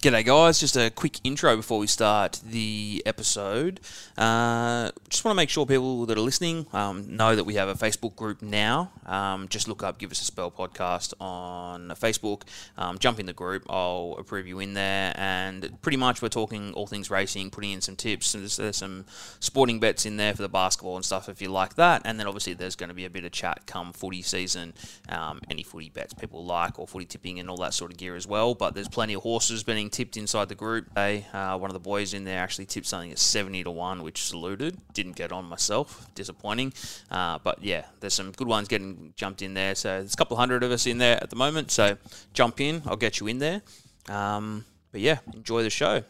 [0.00, 0.60] G'day, guys.
[0.60, 3.80] Just a quick intro before we start the episode.
[4.16, 7.68] Uh, just want to make sure people that are listening um, know that we have
[7.68, 8.92] a Facebook group now.
[9.06, 12.42] Um, just look up Give Us a Spell podcast on Facebook.
[12.76, 13.66] Um, jump in the group.
[13.68, 15.14] I'll approve you in there.
[15.16, 18.30] And pretty much we're talking all things racing, putting in some tips.
[18.30, 19.04] There's, there's some
[19.40, 22.02] sporting bets in there for the basketball and stuff if you like that.
[22.04, 24.74] And then obviously there's going to be a bit of chat come footy season.
[25.08, 28.14] Um, any footy bets people like or footy tipping and all that sort of gear
[28.14, 28.54] as well.
[28.54, 30.86] But there's plenty of horses being tipped inside the group.
[30.94, 34.02] Hey, uh, one of the boys in there actually tipped something at 70 to 1,
[34.02, 34.78] which saluted.
[34.92, 36.06] Didn't get on myself.
[36.14, 36.72] Disappointing.
[37.10, 39.74] Uh, but yeah, there's some good ones getting jumped in there.
[39.74, 41.70] So there's a couple hundred of us in there at the moment.
[41.70, 41.96] So
[42.32, 42.82] jump in.
[42.86, 43.62] I'll get you in there.
[44.08, 46.02] Um, but yeah, enjoy the show.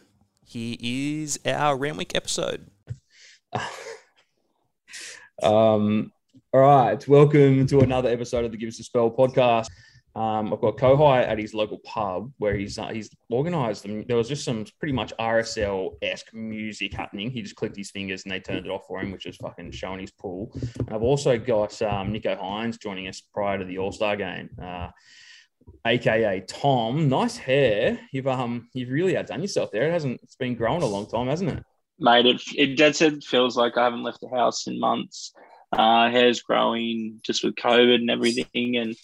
[0.45, 2.65] Here is our Randwick episode.
[5.43, 6.11] um,
[6.51, 7.07] all right.
[7.07, 9.69] Welcome to another episode of the Give Us a Spell podcast.
[10.15, 14.03] Um, I've got Kohai at his local pub where he's uh, he's organised them.
[14.07, 17.29] There was just some pretty much RSL esque music happening.
[17.29, 19.71] He just clicked his fingers and they turned it off for him, which is fucking
[19.71, 20.51] showing his pool.
[20.79, 24.49] And I've also got um, Nicho Hynes joining us prior to the All Star game,
[24.61, 24.89] uh,
[25.85, 27.07] aka Tom.
[27.07, 27.99] Nice hair.
[28.11, 29.87] You've um you've really outdone yourself there.
[29.87, 31.63] It hasn't it's been growing a long time, hasn't it?
[31.99, 35.33] Mate, it it dead feels like I haven't left the house in months.
[35.71, 38.95] Uh, hair's growing just with COVID and everything, and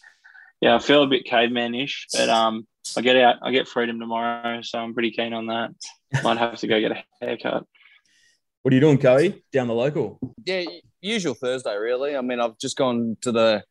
[0.61, 2.67] yeah, I feel a bit cavemanish, but um,
[2.97, 5.71] I get out, I get freedom tomorrow, so I'm pretty keen on that.
[6.23, 7.65] Might have to go get a haircut.
[8.61, 9.43] What are you doing, Coey?
[9.51, 10.19] Down the local?
[10.45, 10.63] Yeah,
[11.01, 12.15] usual Thursday, really.
[12.15, 13.63] I mean, I've just gone to the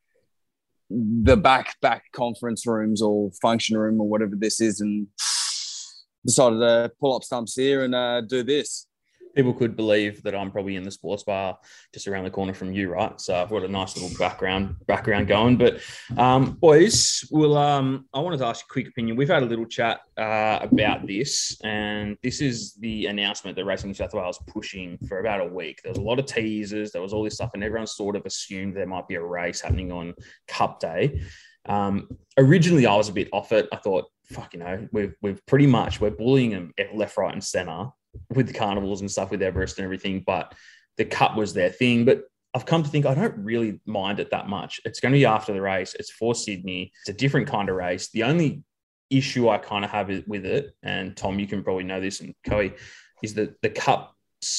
[0.90, 5.08] the back back conference rooms or function room or whatever this is, and
[6.24, 8.86] decided to pull up stumps here and uh, do this
[9.34, 11.58] people could believe that I'm probably in the sports bar
[11.92, 13.20] just around the corner from you, right?
[13.20, 15.56] So I've got a nice little background background going.
[15.56, 15.80] But
[16.16, 19.16] um, boys, well, um, I wanted to ask you a quick opinion.
[19.16, 23.90] We've had a little chat uh, about this, and this is the announcement that Racing
[23.90, 25.80] New South Wales pushing for about a week.
[25.82, 26.92] There was a lot of teasers.
[26.92, 29.60] There was all this stuff, and everyone sort of assumed there might be a race
[29.60, 30.14] happening on
[30.48, 31.20] Cup Day.
[31.66, 33.68] Um, originally, I was a bit off it.
[33.72, 37.42] I thought, fuck, you know, we've we've pretty much we're bullying them left, right, and
[37.42, 37.88] center
[38.34, 40.54] with the carnivals and stuff with Everest and everything, but
[40.96, 42.04] the cut was their thing.
[42.04, 44.80] But I've come to think I don't really mind it that much.
[44.84, 45.94] It's going to be after the race.
[45.98, 46.92] It's for Sydney.
[47.02, 48.10] It's a different kind of race.
[48.10, 48.62] The only
[49.10, 52.34] issue I kind of have with it, and Tom, you can probably know this, and
[52.46, 52.70] Coe,
[53.22, 54.14] is that the cup,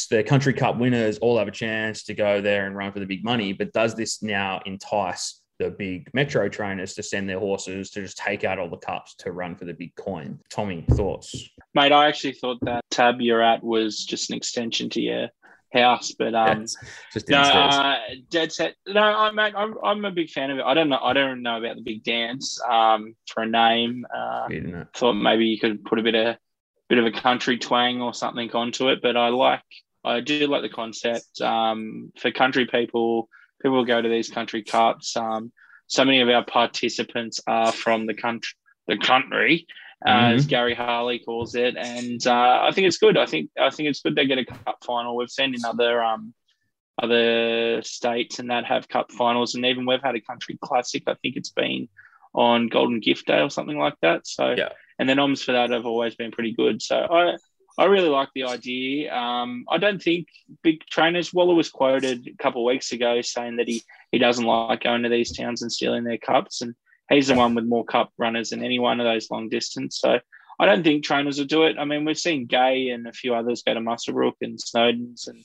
[0.10, 3.06] the country cup winners all have a chance to go there and run for the
[3.06, 3.54] big money.
[3.54, 8.18] But does this now entice the big metro trainers to send their horses to just
[8.18, 10.40] take out all the cups to run for the big coin.
[10.50, 11.50] Tommy, thoughts?
[11.74, 15.30] Mate, I actually thought that tab you're at was just an extension to your
[15.74, 16.66] house, but um,
[17.14, 17.98] just no, uh,
[18.30, 18.76] dead set.
[18.88, 20.66] No, I, mate, I'm, I'm a big fan of it.
[20.66, 21.00] I don't know.
[21.02, 24.06] I don't know about the big dance um, for a name.
[24.14, 24.48] Uh,
[24.96, 26.38] thought maybe you could put a bit of
[26.88, 29.64] bit of a country twang or something onto it, but I like.
[30.04, 33.28] I do like the concept um, for country people
[33.66, 35.18] people go to these country cups.
[35.18, 35.52] Um,
[35.88, 38.54] so many of our participants are from the country,
[38.88, 39.66] the country,
[40.06, 40.36] uh, mm-hmm.
[40.36, 43.18] as Gary Harley calls it, and uh, I think it's good.
[43.18, 45.16] I think I think it's good they get a cup final.
[45.16, 46.34] We've seen in other um,
[47.02, 51.04] other states and that have cup finals, and even we've had a country classic.
[51.08, 51.88] I think it's been
[52.34, 54.28] on Golden Gift Day or something like that.
[54.28, 54.70] So yeah.
[55.00, 56.82] and the noms for that have always been pretty good.
[56.82, 57.38] So I
[57.78, 59.14] I really like the idea.
[59.14, 60.28] Um, I don't think
[60.64, 61.34] big trainers.
[61.34, 65.04] Waller was quoted a couple of weeks ago saying that he he doesn't like going
[65.04, 66.74] to these towns and stealing their cups, and
[67.10, 70.00] he's the one with more cup runners than any one of those long distance.
[70.00, 70.20] So
[70.60, 71.78] I don't think trainers will do it.
[71.78, 75.44] I mean, we've seen Gay and a few others go to Muswellbrook and Snowdens and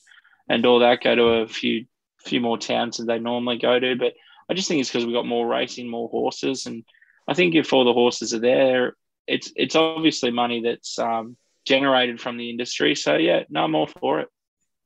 [0.49, 1.87] and all that go to a few
[2.19, 3.97] few more towns than they normally go to.
[3.97, 4.15] But
[4.49, 6.85] I just think it's because we've got more racing, more horses, and
[7.27, 11.37] I think if all the horses are there, it's it's obviously money that's um,
[11.67, 12.95] generated from the industry.
[12.95, 14.29] So yeah, no, I'm all for it.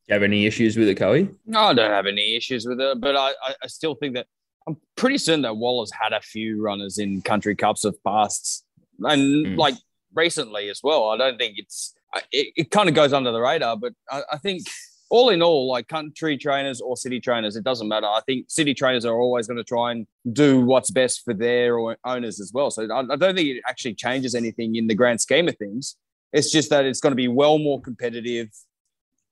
[0.06, 1.28] Do you have any issues with it, Coey?
[1.46, 4.26] No, I don't have any issues with it, but I, I still think that
[4.66, 8.64] I'm pretty certain that Waller's had a few runners in country cups of past
[9.00, 9.56] and mm.
[9.56, 9.74] like
[10.14, 11.10] recently as well.
[11.10, 11.94] I don't think it's
[12.32, 14.62] it, it kind of goes under the radar, but I, I, think
[15.10, 18.06] all in all, like country trainers or city trainers, it doesn't matter.
[18.06, 21.78] I think city trainers are always going to try and do what's best for their
[22.04, 22.70] owners as well.
[22.70, 25.96] So I, I don't think it actually changes anything in the grand scheme of things.
[26.34, 28.48] It's just that it's going to be well more competitive.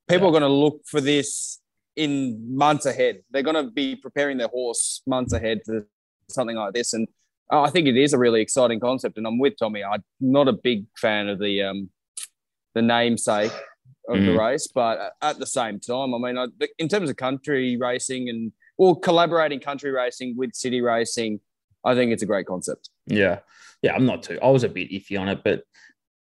[0.09, 0.29] People yeah.
[0.29, 1.61] are going to look for this
[1.97, 3.23] in months ahead.
[3.31, 5.87] They're going to be preparing their horse months ahead for
[6.31, 6.93] something like this.
[6.95, 7.09] And
[7.51, 9.19] I think it is a really exciting concept.
[9.19, 9.83] And I'm with Tommy.
[9.83, 11.91] I'm not a big fan of the um,
[12.75, 13.53] the namesake
[14.09, 14.27] of mm.
[14.27, 16.47] the race, but at the same time, I mean, I,
[16.79, 21.41] in terms of country racing and or collaborating country racing with city racing,
[21.85, 22.91] I think it's a great concept.
[23.07, 23.41] Yeah,
[23.83, 24.39] yeah, I'm not too.
[24.43, 25.65] I was a bit iffy on it, but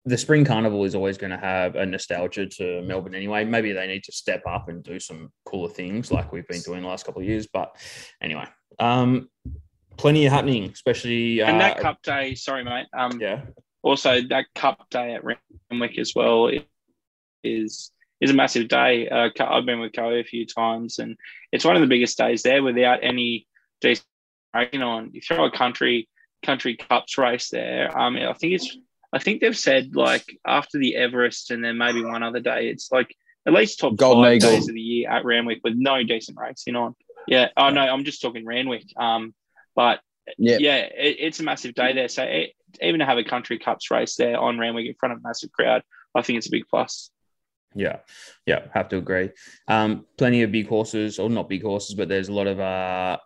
[0.05, 3.45] the spring carnival is always going to have a nostalgia to Melbourne anyway.
[3.45, 6.83] Maybe they need to step up and do some cooler things like we've been doing
[6.83, 7.47] the last couple of years.
[7.53, 7.77] But
[8.23, 8.47] anyway,
[8.79, 9.29] um,
[9.97, 12.35] plenty of happening, especially and that uh, cup day.
[12.35, 12.87] Sorry, mate.
[12.97, 13.43] Um, yeah.
[13.83, 16.51] Also, that cup day at Randwick as well
[17.45, 19.09] is is a massive day.
[19.09, 21.17] Uh, I've been with Coe a few times, and
[21.53, 23.47] it's one of the biggest days there without any
[23.81, 24.07] decent
[24.55, 25.11] racing on.
[25.13, 26.09] You throw a country
[26.45, 27.97] country cups race there.
[27.97, 28.77] Um, I think it's
[29.13, 32.91] I think they've said like after the Everest and then maybe one other day, it's
[32.93, 33.15] like
[33.47, 34.51] at least top Golden five Eagle.
[34.51, 36.95] days of the year at Randwick with no decent racing on.
[37.27, 37.49] Yeah.
[37.57, 38.85] Oh no, I'm just talking Randwick.
[38.97, 39.35] Um,
[39.75, 40.01] but
[40.37, 42.09] yeah, yeah, it, it's a massive day there.
[42.09, 42.53] So it,
[42.83, 45.53] even to have a country cups race there on Randwick in front of a massive
[45.53, 45.83] crowd,
[46.15, 47.11] I think it's a big plus.
[47.75, 47.99] Yeah,
[48.47, 49.31] yeah, have to agree.
[49.69, 53.19] Um, plenty of big horses, or not big horses, but there's a lot of uh,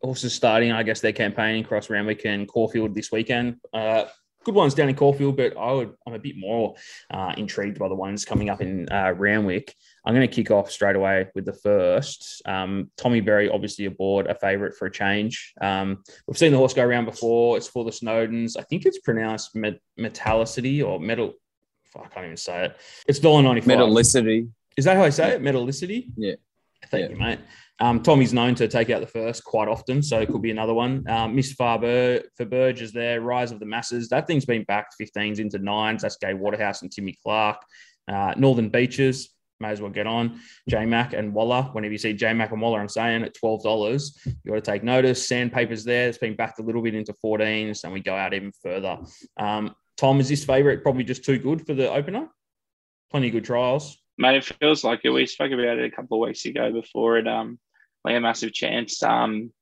[0.00, 0.72] horses starting.
[0.72, 3.56] I guess they're campaigning across Randwick and Caulfield this weekend.
[3.72, 4.04] Uh,
[4.44, 6.74] good ones down in Caulfield, but I would, I'm a bit more
[7.10, 9.74] uh, intrigued by the ones coming up in uh, Randwick.
[10.04, 12.42] I'm going to kick off straight away with the first.
[12.46, 15.52] Um, Tommy Berry, obviously aboard, a favourite for a change.
[15.60, 17.56] Um, we've seen the horse go around before.
[17.56, 18.56] It's for the Snowdens.
[18.58, 21.34] I think it's pronounced met- metallicity or metal.
[21.94, 22.76] I can't even say it.
[23.06, 23.78] It's dollar ninety five.
[23.78, 24.48] Metallicity.
[24.76, 25.42] Is that how I say it?
[25.42, 26.06] Metallicity.
[26.16, 26.34] Yeah.
[26.90, 27.38] Thank you, mate.
[27.78, 30.74] Um, Tommy's known to take out the first quite often, so it could be another
[30.74, 31.08] one.
[31.08, 33.20] Um, Miss Farber for Burge is there.
[33.20, 34.08] Rise of the Masses.
[34.08, 36.02] That thing's been backed 15s into nines.
[36.02, 37.62] That's Gay Waterhouse and Timmy Clark.
[38.06, 40.40] Uh, Northern Beaches may as well get on.
[40.68, 41.62] J Mac and Waller.
[41.72, 44.60] Whenever you see J Mac and Waller, I'm saying at twelve dollars, you got to
[44.60, 45.26] take notice.
[45.28, 46.08] Sandpaper's there.
[46.08, 48.98] It's been backed a little bit into 14s, and we go out even further.
[49.36, 52.28] Um, Tom, is this favourite probably just too good for the opener?
[53.10, 53.98] Plenty of good trials.
[54.18, 55.10] Mate, it feels like it.
[55.10, 57.58] We spoke about it a couple of weeks ago before it um
[58.04, 59.02] like a massive chance.
[59.02, 59.52] Um,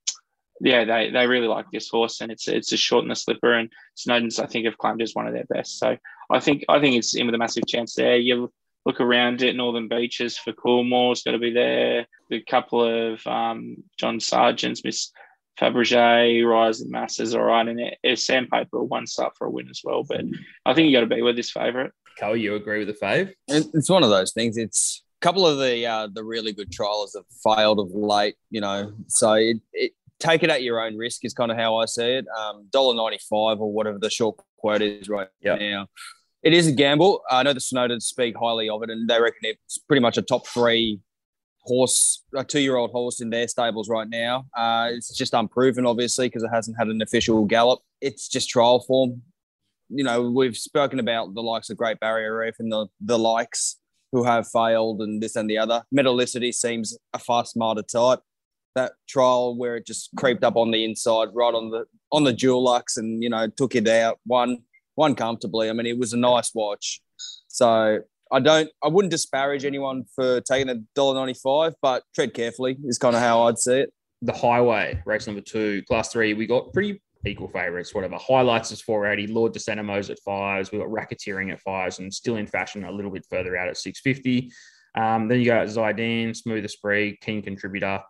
[0.61, 3.53] yeah, they, they really like this horse, and it's it's a short and a slipper.
[3.53, 5.79] And Snowdens, I think, have claimed as one of their best.
[5.79, 5.97] So
[6.31, 8.17] I think I think it's in with a massive chance there.
[8.17, 8.51] You
[8.85, 12.07] look around it, Northern Beaches for Coolmore's got to be there.
[12.33, 15.13] A couple of um, John Sargent's, Miss
[15.61, 17.67] Fabergé, Rise and Masses, all right.
[17.67, 20.05] And it, it's Sandpaper, one start for a win as well.
[20.05, 20.23] But
[20.65, 21.91] I think you got to be with this favourite.
[22.19, 23.33] Cole, you agree with the fave?
[23.47, 24.57] It's one of those things.
[24.57, 28.61] It's a couple of the uh, the really good trials have failed of late, you
[28.61, 28.93] know.
[29.09, 32.17] So it, it, take it at your own risk is kind of how I see
[32.17, 32.27] it.
[32.39, 35.61] Um, dollar ninety five or whatever the short quote is right yep.
[35.61, 35.87] now.
[36.43, 37.23] It is a gamble.
[37.31, 40.23] I know the Snowdens speak highly of it, and they reckon it's pretty much a
[40.23, 41.01] top three
[41.63, 44.47] horse, a two year old horse in their stables right now.
[44.57, 47.81] Uh, it's just unproven, obviously, because it hasn't had an official gallop.
[48.01, 49.23] It's just trial form.
[49.89, 53.79] You know, we've spoken about the likes of Great Barrier Reef and the the likes
[54.13, 55.83] who have failed and this and the other.
[55.95, 58.21] Metallicity seems a far smarter type.
[58.75, 62.33] That trial where it just creeped up on the inside, right on the on the
[62.33, 64.59] Dulux, and you know took it out, one
[64.95, 65.71] one comfortably.
[65.71, 67.01] I mean, it was a nice watch.
[67.49, 68.01] So
[68.31, 72.77] I don't, I wouldn't disparage anyone for taking a dollar ninety five, but tread carefully
[72.85, 73.93] is kind of how I'd see it.
[74.23, 78.17] The highway race number two, class three, we got pretty equal favourites, whatever.
[78.17, 80.71] Highlights is 480, Lord de Sanimo's at fives.
[80.71, 83.77] We've got Racketeering at fives and still in fashion a little bit further out at
[83.77, 84.53] 650.
[84.95, 88.01] Um, then you go Zidane, Smooth Spree, keen contributor,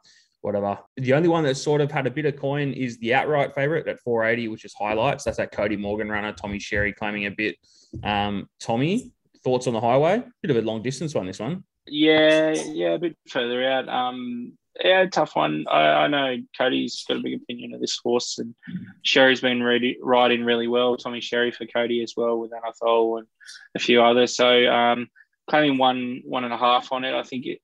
[0.40, 0.78] whatever.
[0.96, 3.88] The only one that sort of had a bit of coin is the outright favourite
[3.88, 5.24] at 480, which is highlights.
[5.24, 7.56] That's that Cody Morton runner, Tommy Sherry claiming a bit.
[8.04, 9.12] Um, Tommy,
[9.42, 10.22] thoughts on the highway?
[10.42, 11.64] Bit of a long distance one, this one.
[11.86, 13.88] Yeah, yeah, a bit further out.
[13.88, 15.66] Um, yeah, tough one.
[15.68, 18.54] I, I, know Cody's got a big opinion of this horse, and
[19.02, 20.96] Sherry's been riding really well.
[20.96, 23.26] Tommy Sherry for Cody as well with Anathol and
[23.74, 24.36] a few others.
[24.36, 25.08] So um,
[25.48, 27.14] claiming one one and a half on it.
[27.14, 27.60] I think it,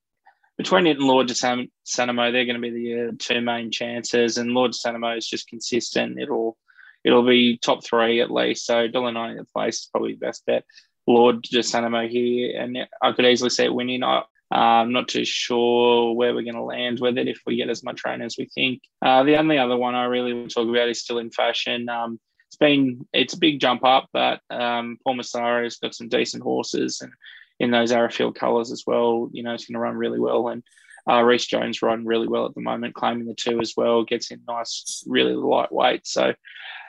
[0.56, 3.70] between it and Lord de San, Sanimo, they're going to be the uh, two main
[3.70, 6.18] chances, and Lord de Sanimo is just consistent.
[6.18, 6.56] It'll
[7.04, 8.66] it'll be top three at least.
[8.66, 10.64] So dollar ninety the place is probably the best bet.
[11.06, 14.02] Lord de Sanimo here, and I could easily see it winning.
[14.02, 14.22] I,
[14.54, 17.82] I'm not too sure where we're going to land with it if we get as
[17.82, 18.82] much rain as we think.
[19.02, 21.88] Uh, the only other one I really want to talk about is still in fashion.
[21.88, 26.42] Um, it's been it's a big jump up, but um, Paul Messara's got some decent
[26.44, 27.12] horses and
[27.60, 29.28] in those Arrowfield colours as well.
[29.32, 30.48] You know, it's going to run really well.
[30.48, 30.62] And
[31.06, 34.04] uh, Jones riding really well at the moment, claiming the two as well.
[34.04, 36.06] Gets in nice, really lightweight.
[36.06, 36.32] So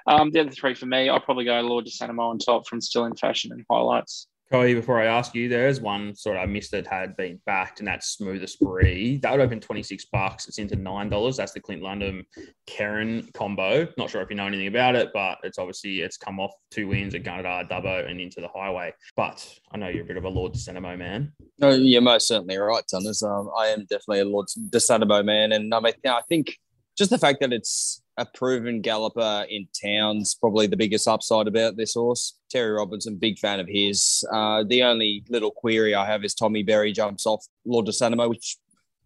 [0.08, 2.82] um, the other three for me, I'll probably go Lord de Sanimo on top from
[2.82, 4.28] Still in Fashion and Highlights.
[4.52, 7.42] Cody, before I ask you, there is one sort of I missed that had been
[7.48, 9.18] backed, and that's Smoother Spree.
[9.18, 10.48] That would open 26 bucks.
[10.48, 11.36] It's into $9.
[11.36, 12.24] That's the Clint London
[12.68, 13.88] Karen combo.
[13.98, 16.88] Not sure if you know anything about it, but it's obviously it's come off two
[16.88, 18.94] wins at Gunnedah, Dubbo, and into the highway.
[19.16, 21.34] But I know you're a bit of a Lord DeSanimo man.
[21.58, 23.24] No, you're most certainly right, Tunners.
[23.24, 25.54] Um, I am definitely a Lord DeSanimo man.
[25.54, 26.56] And I mean, I think
[26.98, 31.76] just the fact that it's a proven galloper in town's probably the biggest upside about
[31.76, 32.38] this horse.
[32.50, 34.24] Terry Robinson, big fan of his.
[34.32, 38.30] Uh, the only little query I have is Tommy Berry jumps off Lord de Sanimo,
[38.30, 38.58] which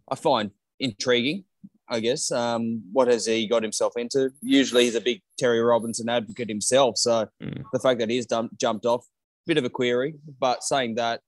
[0.09, 1.45] I find intriguing.
[1.91, 2.31] I guess.
[2.31, 4.29] Um, what has he got himself into?
[4.43, 6.99] Usually, he's a big Terry Robinson advocate himself.
[6.99, 7.63] So mm.
[7.73, 9.05] the fact that he's done, jumped off,
[9.47, 10.13] bit of a query.
[10.39, 11.21] But saying that,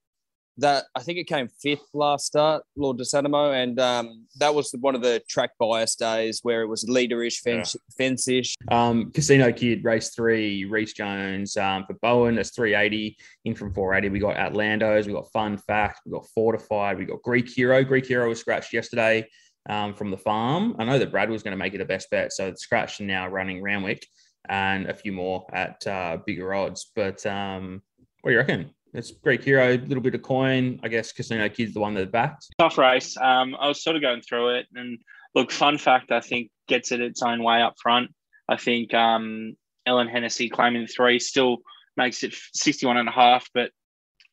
[0.58, 4.74] that I think it came fifth last start, Lord de Sanimo, and um, that was
[4.80, 7.96] one of the track bias days where it was leaderish, fence, yeah.
[7.98, 8.56] fence-ish.
[8.70, 14.12] Um, Casino Kid, race three, Reece Jones um, for Bowen, that's 380 in from 480.
[14.12, 17.84] We got Atlandos, we got Fun Fact, we got Fortified, we got Greek Hero.
[17.84, 19.28] Greek Hero was scratched yesterday
[19.70, 20.76] um, from the farm.
[20.80, 23.02] I know that Brad was going to make it a best bet, so it's scratched
[23.02, 24.06] now running Randwick
[24.50, 26.92] and a few more at uh, bigger odds.
[26.96, 27.82] But um,
[28.22, 28.72] what do you reckon?
[28.94, 30.80] It's Greek Hero, a little bit of coin.
[30.84, 32.48] I guess Casino Kid's the one that backed.
[32.60, 33.16] Tough race.
[33.18, 34.68] Um, I was sort of going through it.
[34.76, 35.00] And
[35.34, 38.12] look, fun fact, I think gets it its own way up front.
[38.50, 39.56] I think um,
[39.86, 41.60] Ellen Hennessy claiming three still
[41.96, 43.72] makes it 61 and a half, but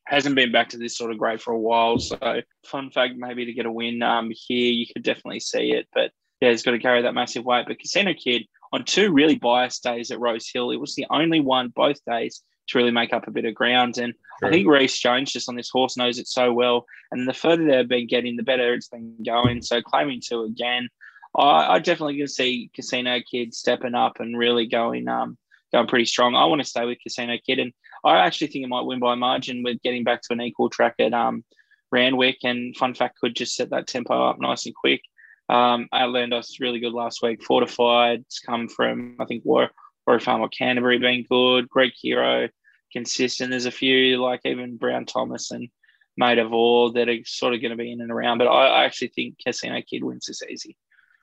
[0.06, 1.98] hasn't been back to this sort of grade for a while.
[1.98, 5.86] So fun fact, maybe to get a win um, here, you could definitely see it.
[5.94, 6.10] But
[6.40, 7.66] yeah, he's got to carry that massive weight.
[7.68, 11.40] But Casino Kid on two really biased days at Rose Hill, it was the only
[11.40, 13.98] one both days to really make up a bit of ground.
[13.98, 16.86] And I think Reece Jones just on this horse knows it so well.
[17.10, 19.62] And the further they've been getting, the better it's been going.
[19.62, 20.88] So claiming two again,
[21.36, 25.36] I, I definitely can see Casino Kid stepping up and really going um
[25.72, 26.34] going pretty strong.
[26.34, 27.72] I want to stay with Casino Kid, and
[28.04, 30.94] I actually think it might win by margin with getting back to an equal track
[30.98, 31.44] at um
[31.90, 32.38] Randwick.
[32.44, 35.02] And fun fact, could just set that tempo up nice and quick.
[35.48, 37.42] Um, Atlandos really good last week.
[37.42, 39.70] Fortified, it's come from I think War
[40.06, 41.68] Warwick Farm or Canterbury being good.
[41.68, 42.48] Greek Hero
[42.92, 43.50] consistent.
[43.50, 45.68] There's a few like even Brown Thomas and
[46.16, 48.38] Made of All that are sort of going to be in and around.
[48.38, 50.76] But I, I actually think Casino Kid wins this easy.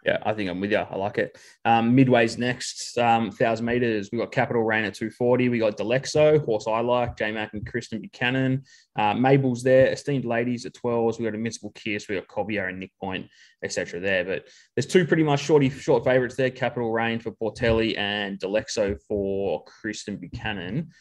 [0.05, 0.77] Yeah, I think I'm with you.
[0.77, 1.35] I like it.
[1.65, 4.09] Um, midway's next, um, thousand meters.
[4.11, 5.49] We got Capital Rain at 240.
[5.49, 8.63] We got Delexo, horse I like, J Mac and Kristen Buchanan.
[8.95, 9.87] Uh, Mabel's there.
[9.87, 11.17] Esteemed Ladies at 12s.
[11.17, 12.07] We got Invincible Kiss.
[12.07, 13.27] We got Cobier and Nick Point,
[13.63, 13.99] etc.
[13.99, 16.51] There, but there's two pretty much shorty short favorites there.
[16.51, 20.91] Capital Rain for Portelli and Delexo for Kristen Buchanan.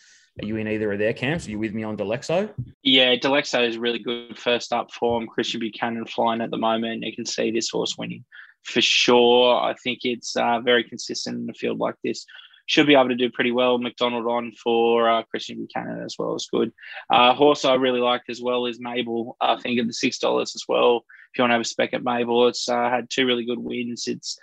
[0.42, 1.46] Are you in either of their camps?
[1.46, 2.50] Are you with me on Delexo?
[2.82, 5.28] Yeah, Delexo is really good first up form.
[5.28, 7.04] Kristen Buchanan flying at the moment.
[7.04, 8.24] You can see this horse winning
[8.64, 9.56] for sure.
[9.60, 12.26] I think it's uh, very consistent in a field like this.
[12.66, 13.78] Should be able to do pretty well.
[13.78, 16.72] McDonald on for uh, Kristen Buchanan as well is good.
[17.10, 19.36] Uh, horse I really like as well is Mabel.
[19.40, 21.04] I think at the six dollars as well.
[21.32, 23.58] If you want to have a spec at Mabel, it's uh, had two really good
[23.58, 24.08] wins.
[24.08, 24.38] It's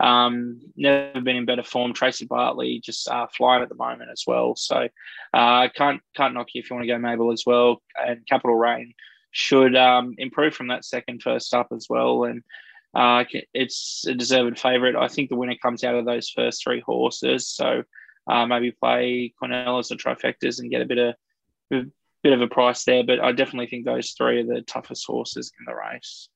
[0.00, 1.92] um, never been in better form.
[1.92, 4.54] Tracy Bartley just uh, flying at the moment as well.
[4.56, 4.88] So
[5.32, 7.82] uh, can't can't knock you if you want to go Mabel as well.
[7.96, 8.94] And Capital Rain
[9.30, 12.24] should um, improve from that second first up as well.
[12.24, 12.42] And
[12.94, 13.24] uh,
[13.54, 14.96] it's a deserved favourite.
[14.96, 17.48] I think the winner comes out of those first three horses.
[17.48, 17.82] So
[18.26, 21.14] uh, maybe play quinellas or trifectas and get a bit of
[21.72, 21.84] a
[22.22, 23.02] bit of a price there.
[23.02, 26.28] But I definitely think those three are the toughest horses in the race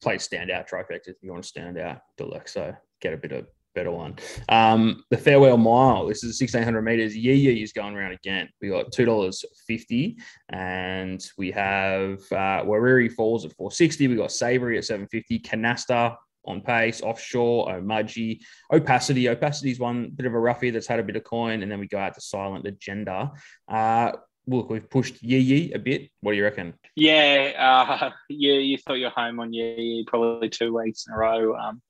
[0.00, 2.52] play standout trifecta if you want to stand out deluxe.
[2.52, 4.16] So get a bit of better one.
[4.48, 6.06] Um, the farewell mile.
[6.06, 7.16] This is 1600 meters.
[7.16, 8.48] Yeah, yeah, is going around again.
[8.60, 10.18] We got two dollars fifty,
[10.50, 14.08] and we have uh, Wariri Falls at 460.
[14.08, 15.40] We got Savory at 750.
[15.40, 18.40] Canasta on pace, offshore, Omaji,
[18.72, 19.28] Opacity.
[19.28, 21.78] Opacity is one bit of a roughie that's had a bit of coin, and then
[21.78, 23.30] we go out to Silent Agenda.
[23.68, 24.12] Uh,
[24.46, 26.10] look, we've pushed Yee Yee a bit.
[26.20, 26.74] What do you reckon?
[26.96, 31.16] Yeah, uh, yeah, you thought you're home on Yee Yee probably two weeks in a
[31.16, 31.56] row.
[31.56, 31.82] Um,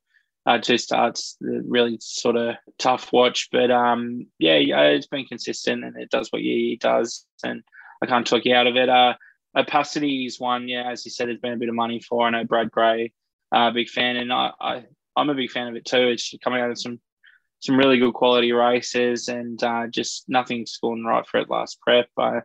[0.45, 5.85] uh, two starts, really sort of tough watch, but um, yeah, yeah, it's been consistent
[5.85, 7.63] and it does what Yee Yee does, and
[8.01, 8.89] I can't talk you out of it.
[8.89, 9.13] Uh,
[9.55, 12.25] Opacity is one, yeah, as you said, there's been a bit of money for.
[12.25, 13.13] I know Brad Gray,
[13.51, 14.83] uh, big fan, and I, I
[15.15, 16.07] I'm a big fan of it too.
[16.07, 16.99] It's coming out of some
[17.63, 22.07] some really good quality races and uh, just nothing scoring right for it last prep.
[22.17, 22.41] Uh,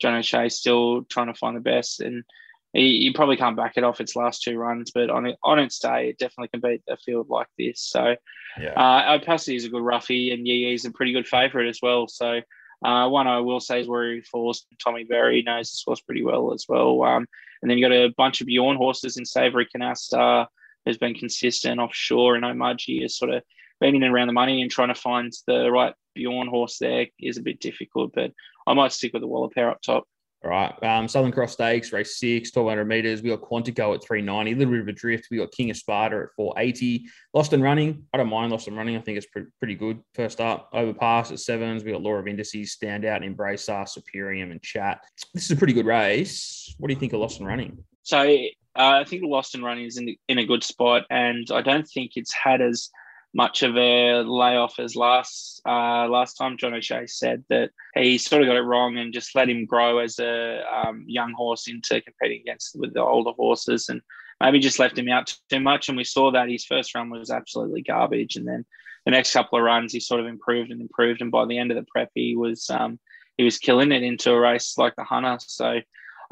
[0.00, 2.24] John O'Shea still trying to find the best, and
[2.72, 5.58] he, he, probably can't back it off its last two runs, but on it, on
[5.58, 7.82] its day, it definitely can beat a field like this.
[7.82, 8.16] So,
[8.58, 8.72] yeah.
[8.72, 12.08] uh, Opacity is a good roughie, and Yee is a pretty good favourite as well.
[12.08, 12.40] So,
[12.82, 14.64] uh, one I will say is he falls.
[14.82, 17.02] Tommy Berry knows this horse pretty well as well.
[17.02, 17.26] Um,
[17.60, 20.46] and then you've got a bunch of Bjorn horses in Savory Canasta,
[20.86, 23.42] who's been consistent offshore, and Omaji is sort of
[23.82, 27.42] beating around the money and trying to find the right Bjorn horse there is a
[27.42, 28.32] bit difficult, but
[28.66, 30.04] I might stick with the Waller pair up top.
[30.44, 30.74] All right.
[30.82, 33.22] Um, Southern Cross Stakes, race six, 1200 meters.
[33.22, 35.28] We got Quantico at 390, a little bit of a drift.
[35.30, 37.06] We got King of Sparta at 480.
[37.32, 38.04] Lost and running.
[38.12, 38.96] I don't mind Lost and running.
[38.96, 40.00] I think it's pretty, pretty good.
[40.14, 41.84] First up, overpass at sevens.
[41.84, 45.00] We got Law of Indices, Standout, Embrace Us, Superium, and Chat.
[45.32, 46.74] This is a pretty good race.
[46.78, 47.78] What do you think of Lost and running?
[48.02, 48.42] So uh,
[48.74, 52.12] I think Lost and running is in, in a good spot, and I don't think
[52.16, 52.90] it's had as
[53.34, 56.56] much of a layoff as last uh, last time.
[56.56, 59.98] John O'Shea said that he sort of got it wrong and just let him grow
[59.98, 64.02] as a um, young horse into competing against with the older horses and
[64.40, 65.88] maybe just left him out too much.
[65.88, 68.64] And we saw that his first run was absolutely garbage, and then
[69.04, 71.70] the next couple of runs he sort of improved and improved, and by the end
[71.70, 72.98] of the prep he was um,
[73.38, 75.38] he was killing it into a race like the Hunter.
[75.40, 75.80] So.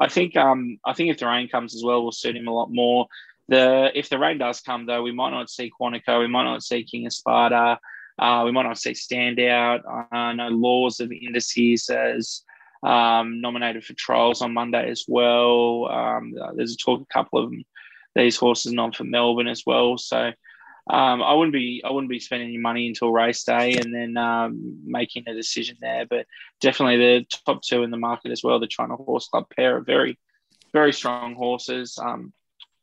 [0.02, 2.54] I think um, I think if the rain comes as well, will suit him a
[2.54, 3.06] lot more.
[3.50, 6.62] The if the rain does come though, we might not see Quantico, we might not
[6.62, 7.78] see King of Sparta,
[8.18, 9.82] uh, we might not see Standout.
[10.36, 12.42] Know Laws of Indices as
[12.82, 15.88] um, nominated for trials on Monday as well.
[15.90, 17.52] Um, there's a talk, a couple of
[18.14, 19.98] these horses on for Melbourne as well.
[19.98, 20.32] So
[20.88, 24.16] um, I wouldn't be I wouldn't be spending any money until race day and then
[24.16, 26.06] um, making a decision there.
[26.08, 26.26] But
[26.60, 29.80] definitely the top two in the market as well, the China Horse Club pair are
[29.80, 30.18] very
[30.72, 31.98] very strong horses.
[32.00, 32.32] Um,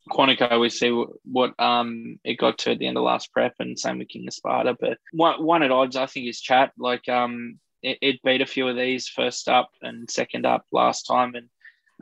[0.07, 0.89] Quantico, we see
[1.23, 4.27] what um, it got to at the end of last prep, and same with King
[4.27, 4.75] of Sparta.
[4.79, 6.71] But one, one at odds, I think, is Chat.
[6.77, 11.03] Like um, it, it, beat a few of these first up and second up last
[11.03, 11.47] time, and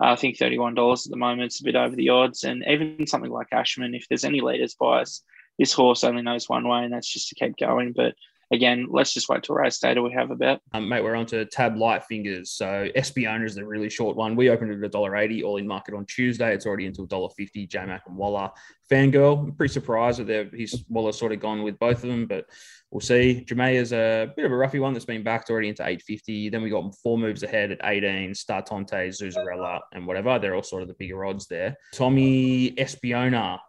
[0.02, 1.48] uh, I think thirty one dollars at the moment.
[1.48, 4.76] It's a bit over the odds, and even something like Ashman, if there's any leaders
[4.76, 5.24] bias,
[5.60, 7.94] this horse only knows one way, and that's just to keep going.
[7.94, 8.16] But
[8.52, 10.60] again, let's just wait till race day till we have a bet.
[10.74, 12.52] Um, mate, we're on to tab light fingers.
[12.52, 14.36] So Espiona is the really short one.
[14.36, 16.54] We opened it at $1.80 all in market on Tuesday.
[16.54, 17.70] It's already into $1.50.
[17.70, 18.52] J Mac and Waller.
[18.92, 22.28] Fangirl, I'm pretty surprised that they're, he's Waller sort of gone with both of them,
[22.28, 22.46] but
[22.92, 23.44] we'll see.
[23.48, 26.50] Jamea is a bit of a roughy one that's been backed already into 850.
[26.50, 30.38] Then we got four moves ahead at 18, Startonte, Zuzarella, and whatever.
[30.38, 31.76] They're all sort of the bigger odds there.
[31.94, 33.60] Tommy Espiona,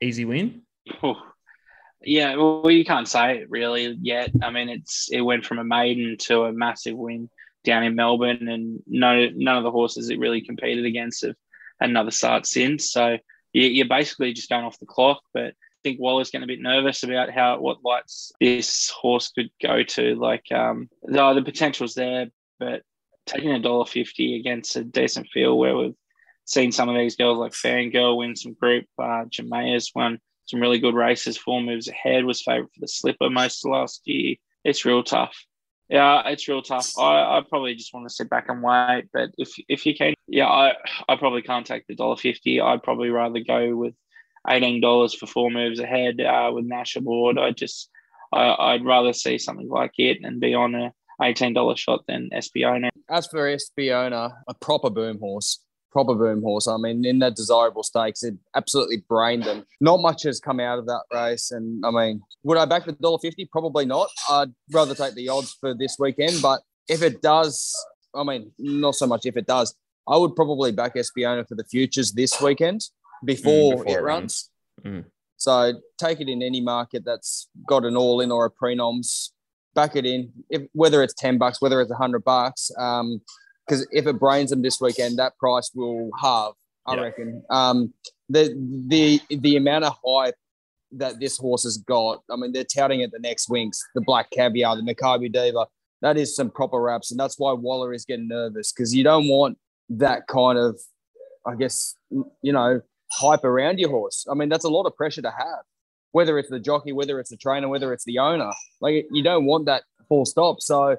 [0.00, 0.62] easy win.
[1.02, 1.16] Oh
[2.06, 4.30] yeah, well, you can't say it really yet.
[4.42, 7.28] I mean, it's it went from a maiden to a massive win
[7.64, 11.36] down in Melbourne, and no none of the horses it really competed against have
[11.80, 12.92] another start since.
[12.92, 13.18] So
[13.52, 15.22] you're basically just going off the clock.
[15.32, 19.50] But I think Waller's getting a bit nervous about how what lights this horse could
[19.62, 20.14] go to.
[20.14, 22.26] Like, um, the, the potential's there,
[22.58, 22.82] but
[23.26, 25.94] taking a dollar fifty against a decent field where we've
[26.44, 30.78] seen some of these girls like Fangirl win some group, uh, Jamea's won some really
[30.78, 31.36] good races.
[31.36, 34.36] Four moves ahead was favourite for the slipper most last year.
[34.64, 35.36] It's real tough.
[35.88, 36.98] Yeah, it's real tough.
[36.98, 39.04] I, I probably just want to sit back and wait.
[39.12, 40.72] But if if you can, yeah, I
[41.08, 42.60] I probably can't take the dollar fifty.
[42.60, 43.94] I'd probably rather go with
[44.48, 47.38] eighteen dollars for four moves ahead uh, with Nash aboard.
[47.38, 47.90] I just
[48.32, 52.30] I, I'd rather see something like it and be on a eighteen dollar shot than
[52.32, 52.88] Espiona.
[53.10, 55.58] As for Espiona, a proper boom horse
[55.94, 56.68] proper boom horse.
[56.68, 59.64] I mean, in that desirable stakes, it absolutely brained them.
[59.80, 62.92] Not much has come out of that race, and I mean, would I back the
[62.92, 63.46] dollar fifty?
[63.46, 64.08] Probably not.
[64.28, 67.72] I'd rather take the odds for this weekend, but if it does,
[68.14, 69.74] I mean, not so much if it does.
[70.06, 72.82] I would probably back Espiona for the futures this weekend
[73.24, 74.50] before, mm, before it, it runs.
[74.84, 74.96] runs.
[74.96, 75.04] Mm.
[75.38, 79.30] So take it in any market that's got an all in or a prenoms.
[79.74, 82.70] Back it in, if, whether it's ten bucks, whether it's a hundred bucks.
[82.78, 83.22] Um,
[83.66, 86.54] because if it brains them this weekend, that price will halve.
[86.86, 87.00] I yeah.
[87.02, 87.42] reckon.
[87.50, 87.92] Um,
[88.28, 88.54] the
[88.88, 90.34] the the amount of hype
[90.92, 92.22] that this horse has got.
[92.30, 95.66] I mean, they're touting it the next Winx, the Black Caviar, the Makybe Diva.
[96.02, 99.28] That is some proper raps, and that's why Waller is getting nervous because you don't
[99.28, 99.58] want
[99.90, 100.78] that kind of,
[101.46, 104.26] I guess, you know, hype around your horse.
[104.30, 105.62] I mean, that's a lot of pressure to have,
[106.12, 108.50] whether it's the jockey, whether it's the trainer, whether it's the owner.
[108.80, 110.60] Like you don't want that full stop.
[110.60, 110.96] So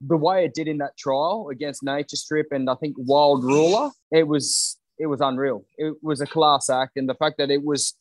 [0.00, 3.90] the way it did in that trial against Nature Strip and I think Wild Ruler,
[4.10, 5.64] it was it was unreal.
[5.76, 7.94] It was a class act, and the fact that it was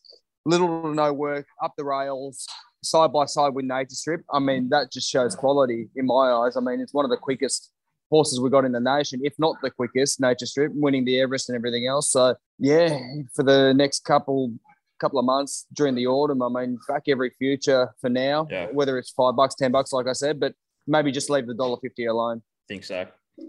[0.46, 2.46] little to no work up the rails,
[2.84, 4.22] side by side with Nature Strip.
[4.32, 6.58] I mean, that just shows quality in my eyes.
[6.58, 7.72] I mean, it's one of the quickest
[8.10, 10.20] horses we got in the nation, if not the quickest.
[10.20, 12.12] Nature Strip, winning the Everest and everything else.
[12.12, 12.98] So yeah,
[13.36, 14.54] for the next couple
[15.00, 18.48] couple of months during the autumn, I mean, back every future for now.
[18.50, 18.68] Yeah.
[18.72, 20.54] Whether it's five bucks, ten bucks, like I said, but
[20.88, 22.42] maybe just leave the dollar fifty alone.
[22.68, 23.08] think so.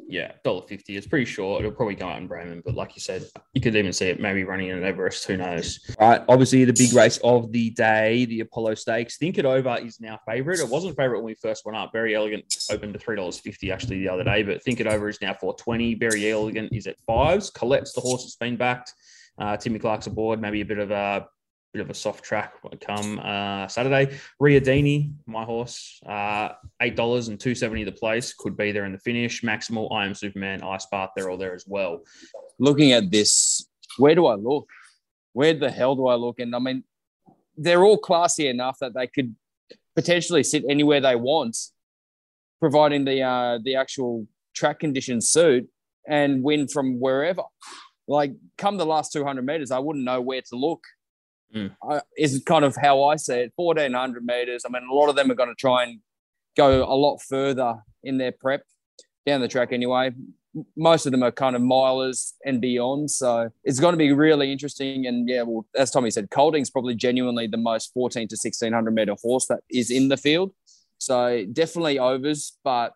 [0.09, 0.97] Yeah, dollar fifty.
[0.97, 1.61] It's pretty short.
[1.61, 4.19] It'll probably go out in Bremen, but like you said, you could even see it
[4.19, 5.27] maybe running in an Everest.
[5.27, 5.79] Who knows?
[5.99, 6.23] All right.
[6.27, 9.19] Obviously, the big race of the day, the Apollo Stakes.
[9.19, 10.59] Think it over is now favourite.
[10.61, 11.91] It wasn't favourite when we first went up.
[11.93, 15.07] Very elegant opened to three dollars fifty actually the other day, but think it over
[15.07, 15.95] is now four twenty.
[15.95, 17.51] Very elegant is at fives.
[17.51, 18.95] Colette's the horse that's been backed.
[19.37, 20.41] Uh, Timmy Clark's aboard.
[20.41, 21.27] Maybe a bit of a
[21.75, 24.17] bit of a soft track come uh, Saturday.
[24.41, 28.93] Riadini, my horse, uh, eight dollars and two seventy the place could be there in
[28.93, 29.43] the finish.
[29.43, 32.03] Maximal, I am Superman, Ice Bath, they're all there as well.
[32.61, 33.67] Looking at this,
[33.99, 34.69] where do I look?
[35.33, 36.39] Where the hell do I look?
[36.39, 36.85] And I mean,
[37.57, 39.35] they're all classy enough that they could
[39.97, 41.57] potentially sit anywhere they want,
[42.61, 45.69] providing the uh, the actual track conditions suit
[46.07, 47.43] and win from wherever.
[48.07, 50.85] Like come the last 200 meters, I wouldn't know where to look
[51.55, 51.75] mm.
[51.89, 53.53] uh, is kind of how I see it.
[53.57, 54.65] 1400 meters.
[54.67, 56.01] I mean, a lot of them are going to try and
[56.57, 58.63] go a lot further in their prep
[59.27, 60.13] down the track anyway.
[60.77, 63.11] Most of them are kind of milers and beyond.
[63.11, 65.07] So it's going to be really interesting.
[65.07, 69.17] And yeah, well, as Tommy said, Colding's probably genuinely the most 14 to 1600 meter
[69.21, 70.53] horse that is in the field.
[70.99, 72.57] So definitely overs.
[72.63, 72.93] But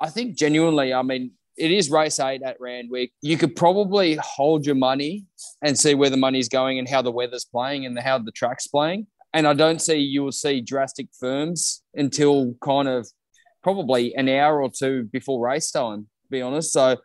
[0.00, 3.12] I think genuinely, I mean, it is race eight at Randwick.
[3.20, 5.26] You could probably hold your money
[5.62, 8.66] and see where the money's going and how the weather's playing and how the track's
[8.66, 9.06] playing.
[9.34, 13.06] And I don't see you will see drastic firms until kind of
[13.62, 16.72] probably an hour or two before race time, to be honest.
[16.72, 16.96] So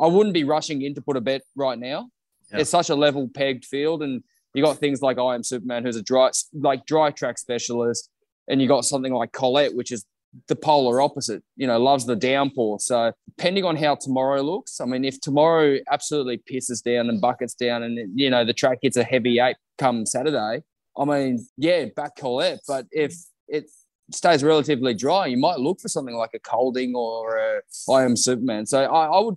[0.00, 2.08] I wouldn't be rushing in to put a bet right now.
[2.50, 2.60] Yeah.
[2.60, 4.02] It's such a level pegged field.
[4.02, 8.08] And you got things like I am Superman, who's a dry like dry track specialist,
[8.48, 10.06] and you got something like Colette, which is
[10.46, 12.80] the polar opposite, you know, loves the downpour.
[12.80, 17.54] So depending on how tomorrow looks, I mean, if tomorrow absolutely pisses down and buckets
[17.54, 20.62] down and, you know, the track hits a heavy eight come Saturday,
[20.96, 22.60] I mean, yeah, back Colette.
[22.66, 23.14] But if
[23.48, 23.70] it
[24.12, 27.60] stays relatively dry, you might look for something like a Colding or a
[27.90, 28.66] I am Superman.
[28.66, 29.36] So I, I would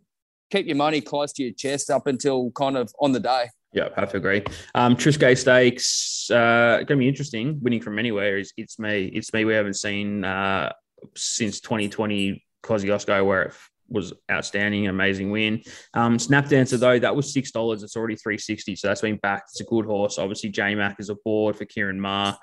[0.51, 3.45] keep your money close to your chest up until kind of on the day.
[3.73, 4.43] Yeah, I have to agree.
[4.75, 7.57] Um, Triscay Stakes, uh, going to be interesting.
[7.61, 9.05] Winning from anywhere is it's me.
[9.13, 9.45] It's me.
[9.45, 10.73] We haven't seen uh,
[11.15, 13.53] since 2020 Kosciuszko where it
[13.89, 15.61] was outstanding, amazing win.
[15.93, 17.83] Um, Snap Dancer though, that was six dollars.
[17.83, 19.51] It's already three sixty, so that's been backed.
[19.51, 20.17] It's a good horse.
[20.17, 22.37] Obviously, J Mac is aboard for Ciaron Maher.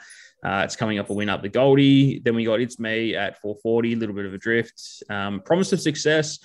[0.45, 2.21] Uh, it's coming up a win up the Goldie.
[2.21, 4.81] Then we got It's Me at 440, a little bit of a drift.
[5.11, 6.39] Um, promise of success.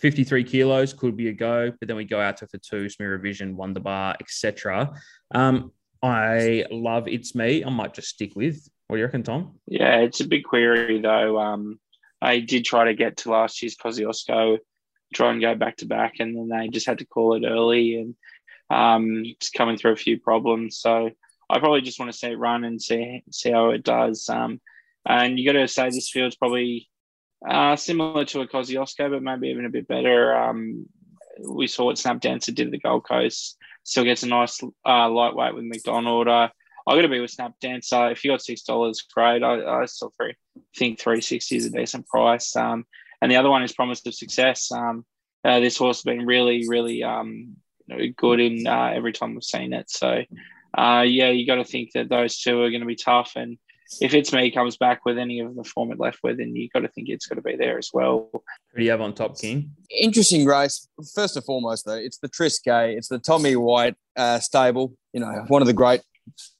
[0.00, 3.16] 53 kilos could be a go, but then we go out to for two, Smear
[3.18, 4.92] Vision, Wonder Bar, etc.
[5.32, 7.64] Um, I love It's Me.
[7.64, 8.68] I might just stick with.
[8.88, 9.58] What you reckon, Tom?
[9.66, 11.38] Yeah, it's a big query though.
[11.38, 11.80] Um,
[12.22, 14.58] I did try to get to last year's Kosciuszko,
[15.14, 17.96] try and go back to back, and then they just had to call it early
[17.96, 18.14] and
[18.70, 20.78] um, it's coming through a few problems.
[20.78, 21.10] So
[21.48, 24.28] I probably just want to see it run and see see how it does.
[24.28, 24.60] Um,
[25.04, 26.88] and you got to say this field's probably
[27.48, 30.36] uh, similar to a Kosciuszko, but maybe even a bit better.
[30.36, 30.86] Um,
[31.48, 33.56] we saw what Snap Dancer did at the Gold Coast.
[33.84, 36.28] Still gets a nice uh, lightweight with McDonald.
[36.86, 38.10] Uh, I got to be with Snap Dancer.
[38.10, 39.42] If you got six dollars, great.
[39.42, 40.34] I, I still three,
[40.76, 42.54] think three sixty is a decent price.
[42.56, 42.84] Um,
[43.20, 44.70] and the other one is Promise of Success.
[44.70, 45.04] Um,
[45.44, 47.56] uh, this horse has been really, really um,
[48.16, 49.88] good in uh, every time we've seen it.
[49.90, 50.22] So,
[50.76, 53.32] uh, yeah, you got to think that those two are going to be tough.
[53.36, 53.56] And
[54.00, 56.68] if it's me comes back with any of the form it left with, then you
[56.68, 58.28] got to think it's got to be there as well.
[58.32, 59.70] Who do you have on top, King?
[59.88, 60.88] Interesting race.
[61.14, 62.96] First and foremost, though, it's the Triscay.
[62.96, 64.94] It's the Tommy White uh, stable.
[65.12, 66.00] You know, one of the great,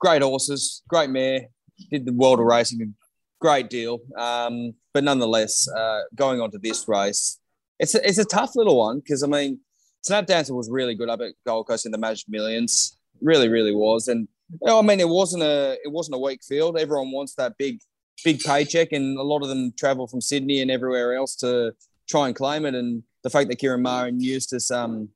[0.01, 1.47] great horses, great mare.
[1.91, 2.95] Did the world of racing,
[3.41, 3.99] great deal.
[4.17, 7.39] Um, but nonetheless, uh, going on to this race,
[7.79, 9.61] it's a, it's a tough little one because I mean,
[10.03, 12.99] Snap Dancer was really good up at Gold Coast in the Magic Millions.
[13.21, 16.41] Really, really was, and you know, I mean, it wasn't a it wasn't a weak
[16.47, 16.79] field.
[16.79, 17.81] Everyone wants that big
[18.25, 21.73] big paycheck, and a lot of them travel from Sydney and everywhere else to
[22.09, 22.75] try and claim it.
[22.75, 25.09] And the fact that Ciaron Maher and Eustace um,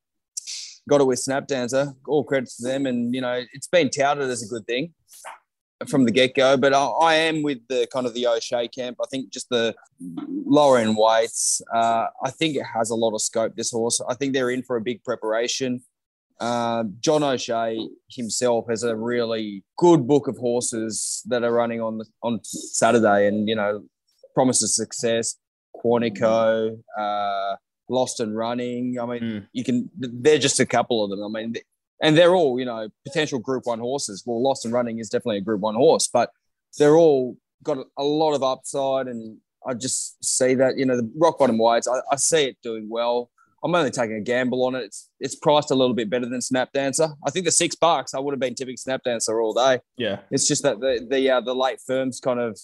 [0.91, 2.85] got it with Snap Dancer, all credit to them.
[2.85, 4.93] And you know, it's been touted as a good thing
[5.89, 6.57] from the get go.
[6.57, 8.99] But I, I, am with the kind of the O'Shea camp.
[9.01, 9.75] I think just the
[10.29, 11.63] lower end weights.
[11.73, 13.55] Uh, I think it has a lot of scope.
[13.55, 14.03] This horse.
[14.09, 15.81] I think they're in for a big preparation.
[16.41, 21.99] Uh, John O'Shea himself has a really good book of horses that are running on
[21.99, 23.85] the, on Saturday, and you know,
[24.35, 25.37] promises success.
[25.77, 27.57] Quantico, uh,
[27.91, 28.99] Lost and Running.
[28.99, 29.47] I mean, mm.
[29.53, 29.91] you can.
[29.99, 31.37] They're just a couple of them.
[31.37, 31.55] I mean,
[32.03, 34.23] and they're all you know potential Group One horses.
[34.25, 36.31] Well, Lost and Running is definitely a Group One horse, but
[36.79, 41.11] they're all got a lot of upside, and I just see that you know the
[41.17, 41.89] rock bottom whites.
[41.89, 43.31] I, I see it doing well.
[43.63, 44.85] I'm only taking a gamble on it.
[44.85, 47.09] It's it's priced a little bit better than Snap Dancer.
[47.27, 49.81] I think the six bucks, I would have been tipping Snap Dancer all day.
[49.97, 52.59] Yeah, it's just that the the uh, the late firms kind of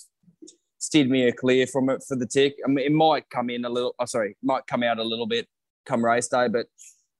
[0.87, 2.55] steered me a clear from it for the tick.
[2.64, 3.94] I mean, it might come in a little.
[3.99, 5.49] Oh, sorry, might come out a little bit
[5.85, 6.68] come race day, but it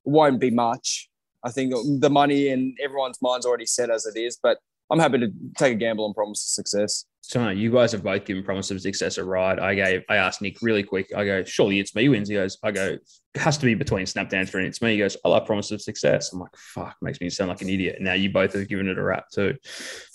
[0.05, 1.09] won't be much.
[1.42, 4.59] I think the money in everyone's mind's already set as it is, but
[4.90, 7.05] I'm happy to take a gamble on promise of success.
[7.28, 9.58] So you guys have both given promise of success a ride.
[9.58, 11.10] I gave, I asked Nick really quick.
[11.12, 12.28] I go, surely it's me wins.
[12.28, 12.98] He goes, I go,
[13.34, 14.92] it has to be between Snap Dancer and it's me.
[14.92, 16.32] He goes, I love promise of success.
[16.32, 17.96] I'm like, fuck, makes me sound like an idiot.
[18.00, 19.56] Now you both have given it a rap too.